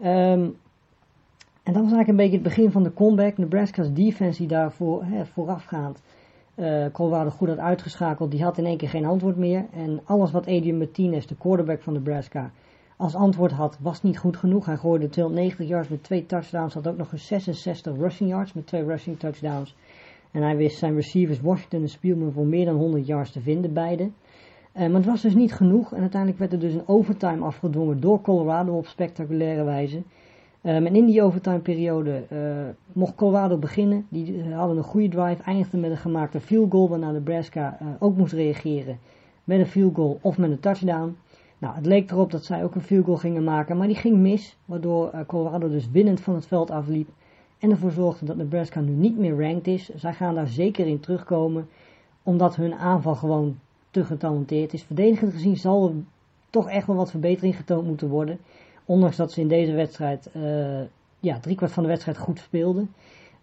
[0.00, 0.56] Um,
[1.62, 3.38] en dat was eigenlijk een beetje het begin van de comeback.
[3.38, 6.02] Nebraska's defense die daarvoor voorafgaand
[6.54, 9.66] uh, Colorado goed had uitgeschakeld, die had in één keer geen antwoord meer.
[9.72, 12.50] En alles wat Adrian Martinez, de quarterback van Nebraska,
[12.96, 14.66] als antwoord had, was niet goed genoeg.
[14.66, 18.66] Hij gooide 290 yards met twee touchdowns, had ook nog een 66 rushing yards met
[18.66, 19.74] twee rushing touchdowns.
[20.30, 23.72] En hij wist zijn receivers Washington en Spielman voor meer dan 100 yards te vinden,
[23.72, 24.02] beide.
[24.02, 28.00] Uh, maar het was dus niet genoeg en uiteindelijk werd er dus een overtime afgedwongen
[28.00, 29.96] door Colorado op spectaculaire wijze.
[30.62, 32.38] Um, en in die overtime periode uh,
[32.92, 34.06] mocht Colorado beginnen.
[34.08, 38.32] Die hadden een goede drive, eindigden met een gemaakte field goal waarna Nebraska ook moest
[38.32, 38.98] reageren
[39.44, 41.16] met een field goal of met een touchdown.
[41.58, 44.16] Nou, het leek erop dat zij ook een field goal gingen maken, maar die ging
[44.16, 47.08] mis, waardoor Colorado dus winnend van het veld afliep
[47.58, 49.88] en ervoor zorgde dat Nebraska nu niet meer ranked is.
[49.94, 51.68] Zij gaan daar zeker in terugkomen,
[52.22, 53.58] omdat hun aanval gewoon
[53.90, 54.82] te getalenteerd is.
[54.82, 55.94] Verdedigend gezien zal er
[56.50, 58.38] toch echt wel wat verbetering getoond moeten worden,
[58.84, 60.80] ondanks dat ze in deze wedstrijd, uh,
[61.20, 62.90] ja, driekwart van de wedstrijd goed speelden.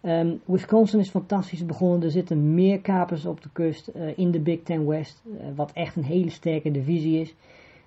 [0.02, 2.02] Um, Wisconsin is fantastisch begonnen.
[2.02, 5.22] Er zitten meer kapers op de kust uh, in de Big Ten West.
[5.26, 7.34] Uh, wat echt een hele sterke divisie is.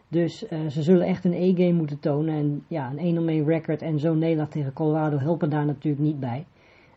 [0.09, 2.35] Dus uh, ze zullen echt een E-game moeten tonen.
[2.35, 6.45] En ja, een 1-1 record en zo'n nederlaag tegen Colorado helpen daar natuurlijk niet bij.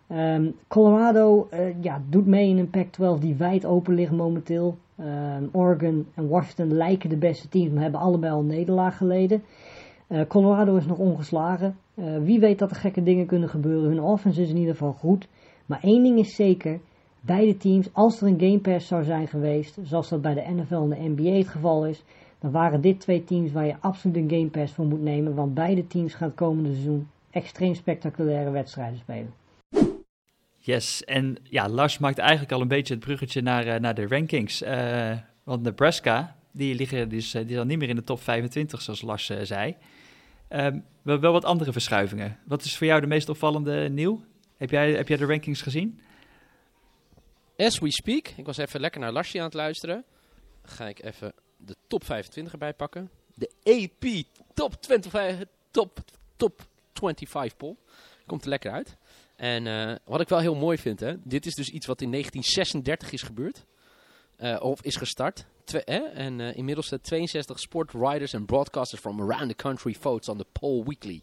[0.08, 4.76] Um, Colorado uh, ja, doet mee in een Pac-12 die wijd open ligt momenteel.
[5.00, 9.42] Um, Oregon en Washington lijken de beste teams, maar hebben allebei al nederlaag geleden.
[10.08, 11.76] Uh, Colorado is nog ongeslagen.
[12.22, 13.88] wie weet dat er gekke dingen kunnen gebeuren.
[13.88, 15.28] Hun offense is in ieder geval goed.
[15.66, 16.80] Maar één ding is zeker.
[17.20, 20.74] Beide teams, als er een Game Pass zou zijn geweest, zoals dat bij de NFL
[20.74, 22.04] en de NBA het geval is,
[22.42, 25.54] dan waren dit twee teams waar je absoluut een Game Pass voor moet nemen, want
[25.54, 29.34] beide teams gaan het komende seizoen extreem spectaculaire wedstrijden spelen.
[30.58, 34.06] Yes, en ja, Lars maakt eigenlijk al een beetje het bruggetje naar, uh, naar de
[34.06, 34.62] rankings.
[34.62, 38.82] Uh, want Nebraska, die liggen dus, uh, die dan niet meer in de top 25,
[38.82, 39.76] zoals Lars zei.
[40.48, 42.38] Um, wel, wel wat andere verschuivingen.
[42.44, 44.24] Wat is voor jou de meest opvallende nieuw?
[44.56, 46.00] Heb jij, heb jij de rankings gezien?
[47.56, 50.04] As we speak, ik was even lekker naar Larsje aan het luisteren.
[50.62, 51.32] Ga ik even
[51.64, 53.10] de top 25 erbij pakken.
[53.34, 56.00] De AP Top 25, top,
[56.36, 57.76] top 25 poll.
[58.26, 58.96] Komt er lekker uit.
[59.36, 62.10] En eh, wat ik wel heel mooi vind, hè, dit is dus iets wat in
[62.10, 63.64] 1936 is gebeurd.
[64.36, 65.46] Eh, of is gestart.
[65.64, 65.98] Twe- hè?
[65.98, 70.38] En eh, inmiddels de 62 sport writers and broadcasters from around the country votes on
[70.38, 71.22] the poll weekly.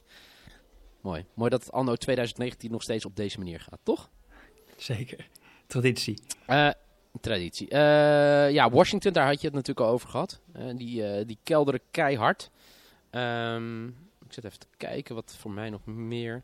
[1.01, 1.25] Mooi.
[1.33, 4.09] Mooi dat het anno 2019 nog steeds op deze manier gaat, toch?
[4.77, 5.27] Zeker.
[5.67, 6.21] Traditie.
[7.21, 7.69] Traditie.
[7.69, 10.39] Eh, ja, Washington, daar had je het natuurlijk al over gehad.
[10.53, 12.49] Eh, die, eh die kelderen keihard.
[13.09, 16.41] Ehm, ik zit even te kijken wat voor mij nog meer...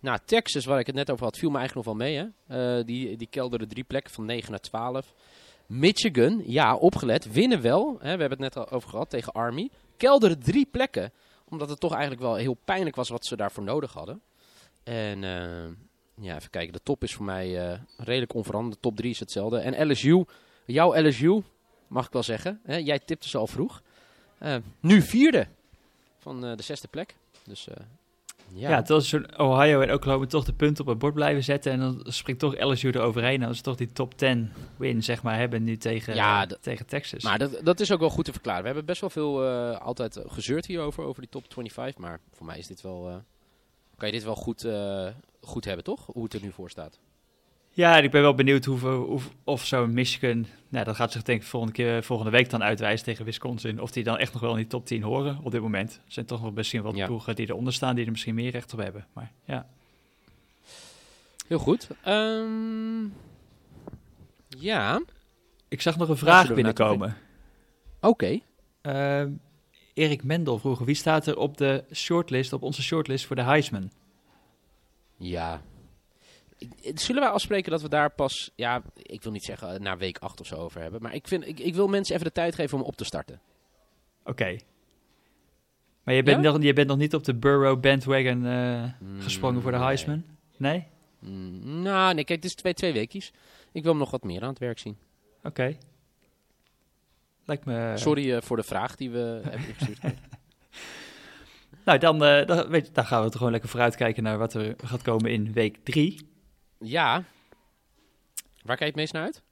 [0.00, 2.32] Nou, Texas, waar ik het net over had, viel me eigenlijk nog wel mee.
[2.46, 2.84] Hè?
[2.84, 5.14] Die, die kelderen drie plekken van 9 naar 12.
[5.66, 7.96] Michigan, ja, opgelet, winnen wel.
[7.98, 8.14] Hè?
[8.14, 9.70] We hebben het net al over gehad tegen Army.
[9.96, 11.12] Kelderen drie plekken.
[11.48, 14.22] Omdat het toch eigenlijk wel heel pijnlijk was wat ze daarvoor nodig hadden.
[14.84, 15.66] En eh,
[16.20, 16.72] ja, even kijken.
[16.72, 18.74] De top is voor mij eh, redelijk onveranderd.
[18.74, 19.58] De top 3 is hetzelfde.
[19.58, 20.24] En LSU,
[20.64, 21.42] jouw LSU,
[21.86, 22.60] mag ik wel zeggen.
[22.64, 22.76] Hè?
[22.76, 23.82] Jij tipte ze al vroeg.
[24.38, 25.46] Eh, nu vierde
[26.18, 27.16] van eh, de zesde plek.
[27.44, 27.68] Dus
[28.54, 28.82] ja.
[28.86, 31.72] Ja, zo'n Ohio en Oklahoma toch de punten op het bord blijven zetten.
[31.72, 33.42] En dan springt toch LSU er overheen.
[33.42, 36.86] En als ze toch die top 10 win, zeg maar, hebben nu tegen, Ja, tegen
[36.86, 37.22] Texas.
[37.22, 38.60] Maar dat, dat is ook wel goed te verklaren.
[38.60, 39.46] We hebben best wel veel
[39.78, 41.98] altijd gezeurd hierover, over die top 25.
[41.98, 43.22] Maar voor mij is dit wel,
[43.98, 45.06] kan je dit wel goed, eh,
[45.40, 46.06] goed hebben, toch?
[46.06, 46.98] Hoe het er nu voor staat.
[47.70, 51.40] Ja, ik ben wel benieuwd hoeveel, hoe, of zo'n Michigan, nou, dat gaat zich denk
[51.40, 53.80] ik volgende, keer, volgende week dan uitwijzen tegen Wisconsin.
[53.80, 55.92] Of die dan echt nog wel in die top 10 horen op dit moment.
[56.06, 57.06] Er zijn toch nog misschien wat Ja.
[57.06, 59.06] ploegen die eronder staan, die er misschien meer recht op hebben.
[59.12, 59.66] Maar ja,
[61.46, 61.88] Heel goed.
[62.02, 63.04] Ehm,
[64.48, 65.02] ja,
[65.68, 67.16] ik zag nog een vraag binnenkomen.
[68.00, 68.38] oké.
[68.80, 69.30] Ehm,
[69.98, 73.90] Erik Mendel vroeg, wie staat er op de shortlist, op onze shortlist voor de Heisman?
[75.16, 75.62] Ja.
[76.58, 79.96] Ik- Zullen wij afspreken dat we daar pas, ja, ik wil niet zeggen eh, na
[79.96, 81.02] week 8 of zo over hebben.
[81.02, 83.40] Maar ik, vind, ik, ik wil mensen even de tijd geven om op te starten.
[84.24, 84.56] Oké.
[86.02, 86.50] Maar je bent, Ja?
[86.52, 89.86] nog, je bent nog niet op de Burrow bandwagon eh, Mm, gesprongen voor de nee.
[89.86, 90.24] Heisman?
[90.56, 90.84] Nee?
[91.18, 93.32] Mm, nou, nee, kijk, het is twee, twee weekjes.
[93.72, 94.96] Ik wil hem nog wat meer aan het werk zien.
[95.42, 95.76] Oké.
[97.48, 97.92] Lijkt me...
[97.94, 100.14] Sorry eh, voor de vraag die we hebben ingestuurd.
[101.84, 104.54] Nou, dan, eh, dan, weet je, dan gaan we toch gewoon lekker vooruitkijken naar wat
[104.54, 106.20] er gaat komen in week 3.
[106.78, 107.24] ja.
[108.62, 109.42] Waar kijk je het meest naar uit?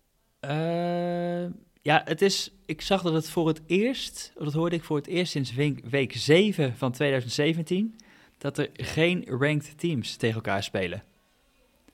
[1.82, 2.52] ja, het is...
[2.66, 4.32] Ik zag dat het voor het eerst...
[4.38, 7.96] Dat hoorde ik voor het eerst sinds week, week 7 van 2017...
[8.38, 11.02] dat er geen ranked teams tegen elkaar spelen.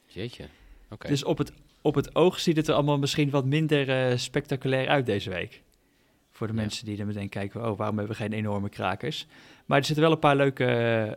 [0.07, 0.45] Jeetje.
[0.91, 1.09] Oké.
[1.09, 4.89] Dus op het, op het oog ziet het er allemaal misschien wat minder eh, spectaculair
[4.89, 5.63] uit deze week.
[6.43, 6.63] Voor de Ja.
[6.67, 9.27] mensen die er meteen kijken, oh, waarom hebben we geen enorme krakers?
[9.67, 10.65] Maar er zitten wel een paar leuke,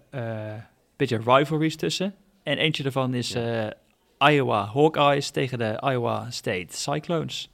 [0.10, 0.54] eh,
[0.96, 2.16] beetje rivalries tussen.
[2.44, 3.70] En eentje daarvan is Ja.
[4.20, 7.50] eh, Iowa Hawkeyes tegen de Iowa State Cyclones.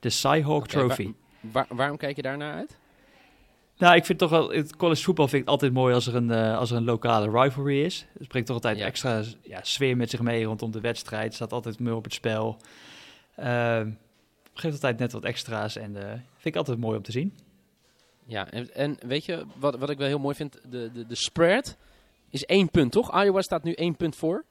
[0.00, 1.12] De Cyhawk Oké, Trophy.
[1.40, 2.78] Waar- waarom kijk je daarnaar uit?
[3.78, 6.30] Nou, ik vind toch wel, het college voetbal vind ik altijd mooi als er een,
[6.30, 8.06] als er een lokale rivalry is.
[8.18, 8.84] Het brengt toch altijd Ja.
[8.86, 11.24] extra ja, sfeer met zich mee rondom de wedstrijd.
[11.24, 12.56] Het staat altijd meer op het spel.
[13.36, 13.90] Ehm
[14.58, 17.36] geeft altijd net wat extra's en eh, vind ik altijd mooi om te zien.
[18.24, 20.58] Ja, en, en weet je wat, wat ik wel heel mooi vind?
[20.70, 21.76] De, de, de spread
[22.30, 23.22] is één punt, toch?
[23.24, 24.44] Iowa staat nu één punt voor.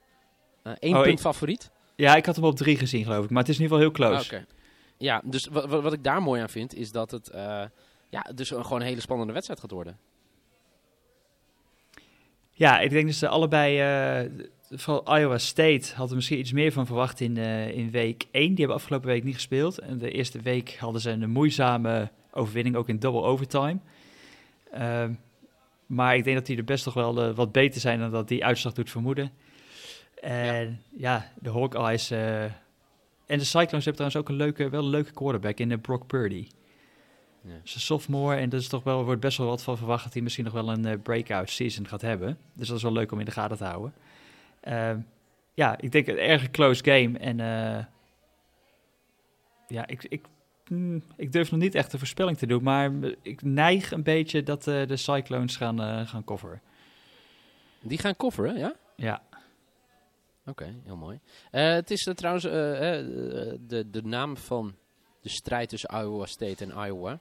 [0.63, 1.72] Eh één Oh, punt ik- favoriet.
[1.96, 3.93] Ja, ik had hem op drie gezien geloof ik, maar het is in ieder geval
[3.96, 4.36] heel Ah, close.
[4.36, 4.46] Oké.
[4.98, 7.63] Ja, dus wat, wat, ik daar mooi aan vind, is dat het eh,
[8.10, 9.98] ja, dus een, gewoon een hele spannende wedstrijd gaat worden.
[12.52, 13.80] Ja, ik denk dat ze allebei,
[14.71, 18.47] vooral Iowa State hadden misschien iets meer van verwacht in, eh, in week 1.
[18.47, 19.77] Die hebben afgelopen week niet gespeeld.
[19.77, 23.77] En de eerste week hadden ze een moeizame overwinning, ook in double overtime.
[24.71, 25.13] Ehm,
[25.86, 28.27] maar ik denk dat die er best toch wel eh, wat beter zijn dan dat
[28.27, 29.32] die uitslag doet vermoeden.
[30.21, 32.43] En ja, de Hawkeyes eh,
[33.25, 36.08] en de Cyclones hebben trouwens ook een leuke, wel een leuke quarterback in de Brock
[36.08, 36.47] Purdy.
[37.41, 37.53] Ja.
[37.53, 39.77] Dat is een sophomore en dat is toch wel, er wordt best wel wat van
[39.77, 42.38] verwacht dat hij misschien nog wel een breakout season gaat hebben.
[42.53, 43.93] Dus dat is wel leuk om in de gaten te houden.
[44.60, 45.00] Ehm,
[45.54, 47.20] ja, ik denk een erg close game.
[47.20, 47.86] En eh,
[49.67, 50.26] ja, ik, ik,
[50.67, 52.91] mm, ik durf nog niet echt een voorspelling te doen, maar
[53.22, 56.62] ik neig een beetje dat eh, de Cyclones gaan, eh, gaan coveren.
[57.82, 58.76] Die gaan coveren, ja?
[58.96, 59.22] Ja,
[60.48, 61.20] Oké, heel mooi.
[61.52, 64.76] Het is eh, trouwens de, de naam van
[65.22, 67.20] de strijd tussen Iowa State en Iowa.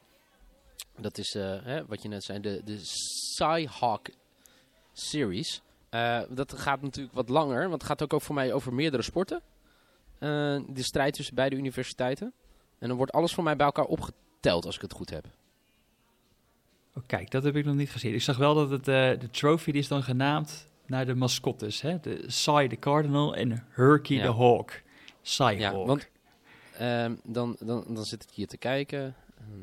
[0.98, 2.78] Dat is hè, wat je net zei, de, de
[3.34, 4.08] Cyhawk
[4.92, 5.62] Series.
[5.96, 9.40] Eh, dat gaat natuurlijk wat langer, want het gaat ook voor mij over meerdere sporten.
[10.18, 10.28] Eh,
[10.68, 12.32] de strijd tussen beide universiteiten.
[12.78, 15.26] En dan wordt alles voor mij bij elkaar opgeteld, als ik het goed heb.
[16.94, 18.14] oh, kijk, dat heb ik nog niet gezien.
[18.14, 21.80] Ik zag wel dat het, eh, de trophy die is dan genaamd naar de mascottes.
[21.80, 22.00] Hè?
[22.00, 24.22] De Cy de Cardinal en Herky Ja.
[24.22, 24.82] de Hawk.
[25.22, 26.08] Ja, want
[26.78, 29.14] ehm, dan, dan, dan zit ik hier te kijken.
[29.38, 29.62] Ehm,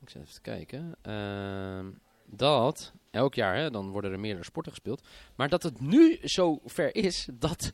[0.00, 0.94] ik zit even te kijken.
[1.02, 1.86] Ehm,
[2.26, 5.02] dat elk jaar, hè, dan worden er meerdere sporten gespeeld.
[5.36, 7.72] Maar dat het nu zo ver is dat,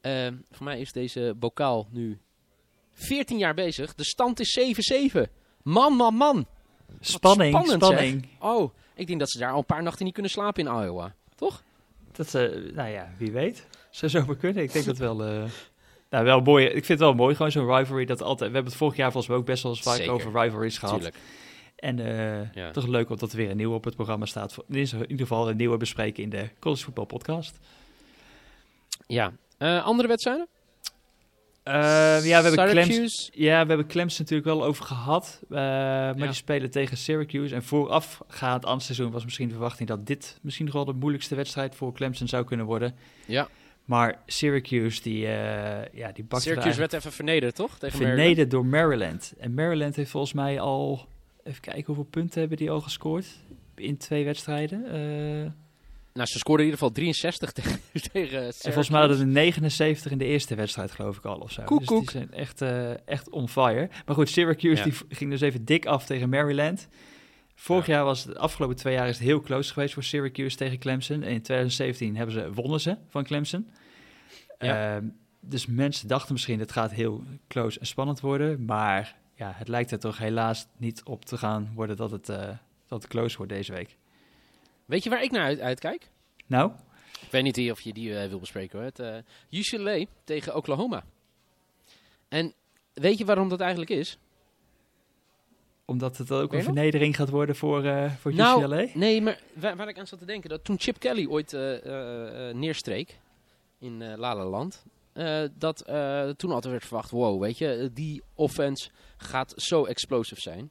[0.00, 2.18] eh, voor mij is deze bokaal nu
[2.92, 3.94] 14 jaar bezig.
[3.94, 5.30] De stand is 7-7.
[5.62, 6.46] Man, man, man.
[7.00, 8.28] Spanning, spannend, spanning.
[8.40, 11.14] Oh, ik denk dat ze daar al een paar nachten niet kunnen slapen in Iowa.
[11.34, 11.62] Toch?
[12.12, 13.66] Dat, eh, nou ja, wie weet.
[13.90, 14.62] Zou zomaar kunnen.
[14.62, 15.24] Ik denk dat wel...
[15.24, 15.44] eh,
[16.10, 16.64] nou, wel mooi.
[16.66, 18.04] Ik vind het wel mooi, gewoon zo'n rivalry.
[18.04, 20.12] Dat altijd, we hebben het vorig jaar volgens mij ook best wel eens vaak Zeker.
[20.12, 20.94] over rivalries gehad.
[20.94, 21.16] Tuurlijk.
[21.82, 22.70] En eh, Ja.
[22.70, 24.56] toch leuk omdat er weer een nieuwe op het programma staat.
[24.68, 27.58] In ieder geval een nieuwe bespreken in de College Football Podcast.
[29.06, 29.32] Ja.
[29.58, 30.46] Eh, andere wedstrijden?
[31.62, 31.72] Eh,
[32.24, 35.40] ja, we hebben Clemson, ja, we hebben Clemson natuurlijk wel over gehad.
[35.42, 36.24] eh, maar Ja.
[36.24, 37.54] die spelen tegen Syracuse.
[37.54, 40.92] En voorafgaand aan het seizoen was misschien de verwachting dat dit misschien nog wel de
[40.92, 42.94] moeilijkste wedstrijd voor Clemson zou kunnen worden.
[43.26, 43.48] Ja.
[43.84, 47.78] Maar Syracuse, die, eh ja, die bakte Syracuse werd even vernederd, toch?
[47.78, 48.18] Tegen Maryland?
[48.20, 49.32] vernederd door Maryland.
[49.38, 51.06] En Maryland heeft volgens mij al,
[51.44, 53.26] even kijken hoeveel punten hebben die al gescoord
[53.74, 54.84] in twee wedstrijden.
[54.86, 55.50] Eh,
[56.12, 57.80] Nou, ze scoorden in ieder geval 63 tegen,
[58.12, 61.52] tegen en volgens mij hadden ze 79 in de eerste wedstrijd geloof ik al of
[61.52, 61.62] zo.
[61.62, 62.00] Koek, dus koek.
[62.00, 63.88] die zijn echt, eh, echt on fire.
[64.06, 64.84] Maar goed, Syracuse Ja.
[64.84, 66.88] die ging dus even dik af tegen Maryland.
[67.54, 67.92] Vorig Ja.
[67.94, 70.78] jaar was het, de afgelopen twee jaar is het heel close geweest voor Syracuse tegen
[70.78, 71.22] Clemson.
[71.22, 73.70] En in 2017 hebben ze, wonnen ze van Clemson.
[74.58, 74.94] Ja.
[74.96, 75.06] Ehm,
[75.40, 78.64] dus mensen dachten misschien het gaat heel close en spannend worden.
[78.64, 82.48] Maar ja, het lijkt er toch helaas niet op te gaan worden dat het, eh,
[82.86, 83.96] dat het close wordt deze week.
[84.84, 86.10] Weet je waar ik naar uit, uitkijk?
[86.46, 86.72] Nou,
[87.20, 88.86] Ik weet niet of je die eh, wil bespreken hoor.
[88.86, 89.16] Het, eh,
[89.50, 91.04] UCLA tegen Oklahoma.
[92.28, 92.52] En
[92.92, 94.18] weet je waarom dat eigenlijk is?
[95.84, 98.86] omdat het ook een vernedering gaat worden voor, voor Nou, UCLA.
[98.94, 101.52] Nee, maar waar, waar ik aan zat te denken, dat toen Chip Kelly ooit
[102.54, 103.18] neerstreek
[103.78, 105.84] in eh La La Land, eh, dat
[106.36, 108.90] toen altijd werd verwacht, wow, weet je, die offense
[109.22, 110.70] gaat zo explosive zijn.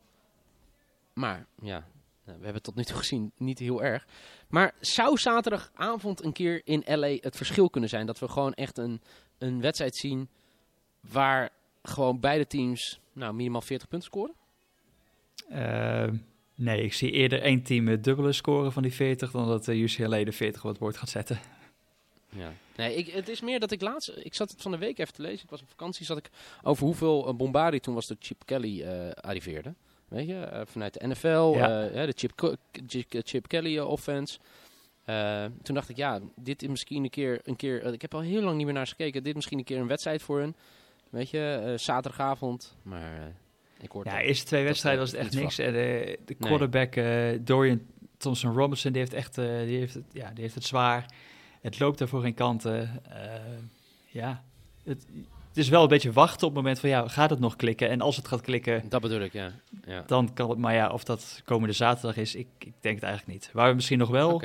[1.13, 1.87] Maar ja,
[2.25, 4.07] nou, we hebben tot nu toe gezien niet heel erg.
[4.47, 8.05] Maar zou zaterdagavond een keer in LA het verschil kunnen zijn?
[8.05, 9.01] Dat we gewoon echt een,
[9.37, 10.29] een wedstrijd zien
[10.99, 11.49] waar
[11.83, 14.35] gewoon beide teams nou, minimaal 40 punten scoren?
[15.49, 16.15] Ehm,
[16.55, 19.81] nee, ik zie eerder één team met dubbele scoren van die 40 dan dat eh,
[19.81, 21.39] UCLA de 40 op het bord gaat zetten.
[22.35, 22.53] Ja.
[22.75, 24.11] Nee, ik, het is meer dat ik laatst...
[24.15, 25.43] Ik zat het van de week even te lezen.
[25.43, 26.05] Ik was op vakantie.
[26.05, 26.29] Zat ik
[26.63, 29.73] over hoeveel uh, Bombari toen was de Chip Kelly eh, arriveerde.
[30.07, 31.53] Weet je, eh, vanuit de NFL.
[31.55, 31.85] Ja.
[31.87, 32.57] eh, ja, de Chip,
[33.25, 34.39] Chip, Kelly eh, offense.
[35.05, 37.39] Eh, toen dacht ik, ja, dit is misschien een keer...
[37.43, 39.19] Een keer eh, ik heb al heel lang niet meer naar ze gekeken.
[39.19, 40.55] Dit is misschien een keer een wedstrijd voor hun.
[41.09, 42.75] Weet je, eh, zaterdagavond.
[42.81, 43.25] Maar eh,
[43.79, 45.57] ik hoor Ja, de eerste twee dat, wedstrijden eh, was het echt niks.
[45.57, 45.73] En
[46.25, 47.81] de, quarterback eh, Dorian
[48.17, 51.05] Thompson Robinson, die heeft, echt, eh, die, heeft het, ja, die heeft het zwaar.
[51.61, 53.01] Het loopt er voor geen kanten.
[53.09, 53.31] Eh,
[54.07, 54.43] ja,
[54.83, 55.05] het,
[55.47, 57.89] het is wel een beetje wachten op het moment van, ja, gaat het nog klikken?
[57.89, 59.51] En als het gaat klikken, Dat bedoel ik, ja.
[59.85, 60.03] ja.
[60.07, 60.57] dan kan het.
[60.57, 63.49] Maar ja, of dat komende zaterdag is, ik, ik denk het eigenlijk niet.
[63.53, 64.41] Waar we misschien nog wel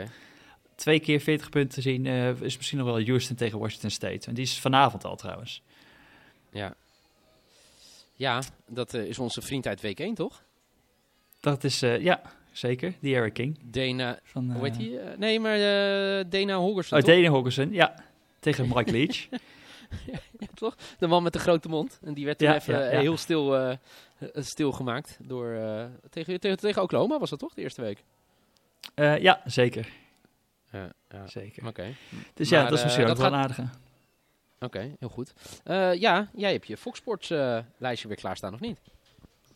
[0.74, 4.28] twee keer 40 punten zien, eh, is misschien nog wel Houston tegen Washington State.
[4.28, 5.62] En die is vanavond al trouwens.
[6.50, 6.74] Ja.
[8.14, 10.42] Ja, dat eh, is onze vriend uit week 1, toch?
[11.40, 12.22] Dat is, ja,
[12.56, 12.94] zeker.
[13.00, 13.58] Die Eric King.
[13.64, 15.00] Dana, Van, hoe heet eh, die?
[15.00, 17.14] Eh, nee, maar eh Dana Holgerson, Oh, toch?
[17.14, 17.28] Dana
[17.72, 17.94] ja.
[18.40, 19.26] Tegen Mike Leach.
[20.06, 20.18] Ja,
[20.54, 20.76] toch?
[20.98, 21.98] De man met de grote mond.
[22.04, 23.00] En die werd toen Ja, even ja, ja.
[23.00, 23.54] heel stil,
[24.34, 25.52] stil gemaakt door...
[25.52, 28.04] eh, tegen, tegen, tegen Oklahoma was dat toch, de eerste week?
[28.94, 29.88] Eh, ja, zeker.
[31.26, 31.66] Zeker.
[31.66, 31.94] Oké,
[32.34, 33.68] Dus Maar, ja, dat is misschien ook dat wel gaat- aardige.
[34.60, 35.32] Oké, heel goed.
[35.64, 38.78] Eh, ja, jij hebt je Fox Sports eh, lijstje weer klaarstaan, of niet?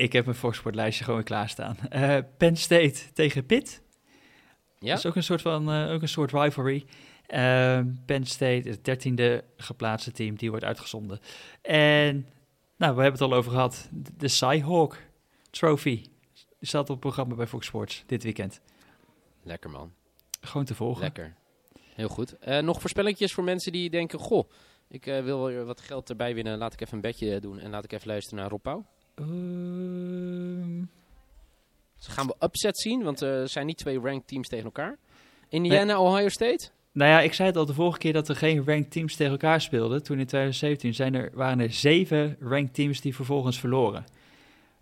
[0.00, 1.76] Ik heb mijn Foxport lijstje gewoon klaarstaan.
[1.88, 3.82] Eh Penn State tegen Pitt.
[4.78, 4.88] Ja?
[4.88, 6.84] Dat is ook een soort van eh, ook een soort rivalry.
[7.26, 11.20] Ehm, Penn State, het dertiende geplaatste team, die wordt uitgezonden.
[11.62, 12.26] En
[12.76, 13.88] nou, we hebben het al over gehad.
[13.92, 14.96] De, de Cyhawk
[15.50, 16.04] Trophy
[16.60, 18.60] staat op het programma bij Fox Sports dit weekend.
[19.42, 19.92] Lekker man,
[20.40, 21.02] Gewoon te volgen.
[21.02, 21.34] lekker.
[21.94, 22.38] Heel goed.
[22.38, 24.18] Eh, nog voorspellingjes voor mensen die denken...
[24.18, 24.50] Goh,
[24.88, 26.58] ik wil weer wat geld erbij winnen.
[26.58, 28.86] Laat ik even een bedje doen en laat ik even luisteren naar Rob Pauw.
[29.20, 30.84] Ehm,
[31.96, 34.98] Dus gaan we upset zien, want eh, er zijn niet twee ranked teams tegen elkaar.
[35.48, 36.68] Indiana, Ohio State?
[36.92, 39.32] Nou ja, ik zei het al de vorige keer dat er geen ranked teams tegen
[39.32, 40.02] elkaar speelden.
[40.02, 44.04] Toen in 2017 zijn er, waren er zeven ranked teams die vervolgens verloren.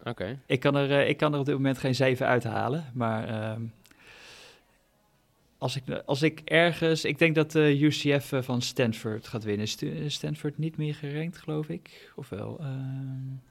[0.04, 0.38] Oké.
[0.46, 2.84] Ik kan er, eh, ik kan er op dit moment geen zeven uithalen.
[2.94, 3.62] Maar ehm,
[5.58, 7.04] als, ik, als ik ergens...
[7.04, 9.66] Ik denk dat de UCF eh, van Stanford gaat winnen.
[9.80, 12.12] Is Stanford niet meer gerankt, geloof ik?
[12.16, 12.58] Of wel?
[12.60, 13.47] Ehm,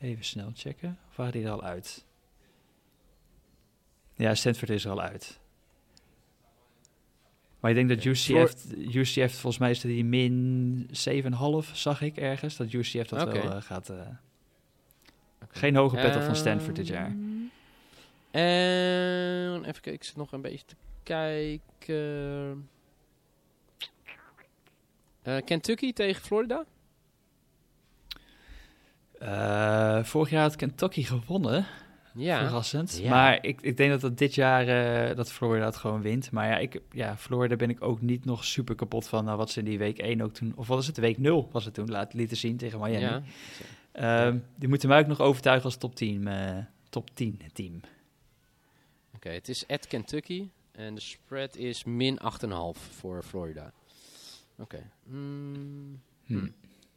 [0.00, 0.98] even snel checken.
[1.08, 2.04] Of waren die er al uit?
[4.16, 5.40] Ja, Stanford is er al uit.
[7.60, 8.04] Maar ik denk dat.
[8.04, 10.88] UCF, UCF, volgens mij is die min
[11.64, 12.56] 7,5, zag ik ergens.
[12.56, 13.88] Dat UCF dat wel eh, gaat...
[13.88, 14.06] eh,
[15.48, 17.06] geen hoge pet van Stanford dit jaar.
[18.30, 22.68] Ehm, En even kijken, ik zit nog een beetje te kijken.
[25.22, 26.64] Eh, Kentucky tegen Florida?
[29.20, 31.66] Eh, vorig jaar had Kentucky gewonnen,
[32.14, 32.38] Ja.
[32.44, 32.98] verrassend.
[33.02, 33.10] Ja.
[33.10, 36.30] Maar ik, ik denk dat dat dit jaar eh, dat Florida het gewoon wint.
[36.30, 39.24] Maar ja, ik, ja, Florida ben ik ook niet nog super kapot van.
[39.24, 41.48] Nou, wat ze in die week 1 ook toen, of wat is het, week 0
[41.52, 42.98] was het toen, laat, lieten zien tegen Miami.
[43.00, 43.22] Ja.
[43.92, 46.56] Ehm, die moeten mij ook nog overtuigen als top 10, eh,
[46.88, 47.80] top 10 team.
[49.14, 53.72] Oké, het is at Kentucky en de spread is min 8,5 voor Florida.
[54.58, 54.90] Oké.
[55.04, 56.46] Mm, Hm.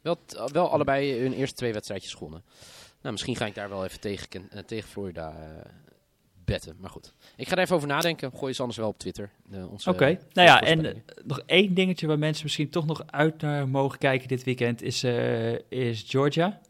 [0.04, 0.18] Wel,
[0.52, 2.42] wel allebei hun eerste twee wedstrijdjes gewonnen.
[3.00, 5.70] Nou, misschien ga ik daar wel even tegen, eh, tegen Florida eh
[6.44, 6.76] betten.
[6.80, 8.32] Maar goed, ik ga er even over nadenken.
[8.34, 9.30] Gooi ze anders wel op Twitter.
[9.70, 13.02] Onze, Oké, eh, nou ja, en eh, nog één dingetje waar mensen misschien toch nog
[13.06, 16.60] uit naar mogen kijken dit weekend is, eh, is Georgia.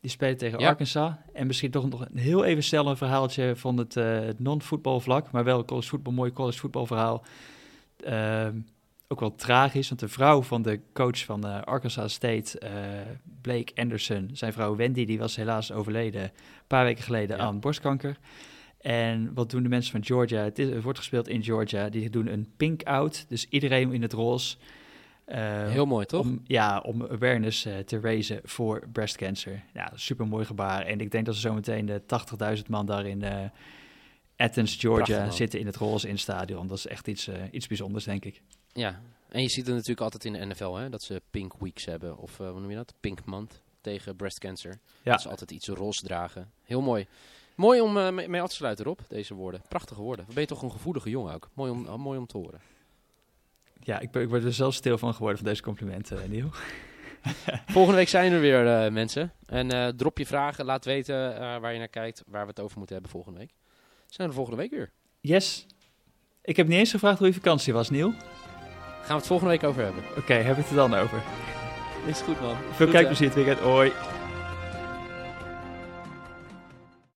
[0.00, 0.68] Die spelen tegen Ja.
[0.68, 1.12] Arkansas.
[1.32, 5.44] En misschien toch nog een heel even snel een verhaaltje van het eh, non-voetbalvlak, maar
[5.44, 7.24] wel een college voetbal, mooi college voetbalverhaal.
[8.04, 8.58] Ehm,
[9.14, 12.72] ook wel tragisch, want de vrouw van de coach van eh, Arkansas State, eh,
[13.40, 16.30] Blake Anderson, zijn vrouw Wendy, die was helaas overleden een
[16.66, 17.42] paar weken geleden Ja.
[17.42, 18.18] aan borstkanker.
[18.78, 20.42] En wat doen de mensen van Georgia?
[20.42, 21.88] Het, is, het wordt gespeeld in Georgia.
[21.88, 24.56] Die doen een pink-out, dus iedereen in het roze.
[25.24, 26.24] Eh, Heel mooi, toch?
[26.26, 29.62] Om, ja, om awareness te raisen voor breast cancer.
[29.74, 30.86] Ja, super mooi gebaar.
[30.86, 32.02] En ik denk dat ze zometeen de
[32.56, 33.24] 80.000 man daar in
[34.36, 36.66] Athens, Georgia Prachtig, zitten in het roze in het stadion.
[36.66, 38.42] Dat is echt iets, iets bijzonders, denk ik.
[38.74, 41.84] Ja, en je ziet het natuurlijk altijd in de NFL, hè, dat ze Pink Weeks
[41.84, 42.16] hebben.
[42.16, 42.94] Of eh, hoe noem je dat?
[43.00, 44.78] Pink Month tegen breast cancer.
[45.02, 45.12] Ja.
[45.12, 46.50] Dat ze altijd iets roze dragen.
[46.62, 47.06] Heel mooi.
[47.54, 49.62] Mooi om eh, mee, af te sluiten, Rob, deze woorden.
[49.68, 50.26] Prachtige woorden.
[50.32, 51.50] Ben je toch een gevoelige jongen ook.
[51.52, 52.60] Mooi om, mooi om te horen.
[53.80, 56.50] Ja, ik, ben, ik word er zelf stil van geworden van deze complimenten, eh, Niel.
[57.66, 59.32] Volgende week zijn we weer, eh, mensen.
[59.46, 60.64] En eh, drop je vragen.
[60.64, 62.22] Laat weten eh, waar je naar kijkt.
[62.26, 63.52] Waar we het over moeten hebben volgende week.
[64.06, 64.90] Zijn we de volgende week weer.
[65.20, 65.66] Yes.
[66.42, 68.12] Ik heb niet eens gevraagd hoe je vakantie was, Niel.
[69.04, 70.02] Oké, Gaan we het volgende week over hebben.
[70.26, 71.22] hebben we het er dan over.
[72.06, 72.56] Is goed, man.
[72.72, 73.58] Veel kijkplezier het weekend.
[73.58, 73.92] Hoi.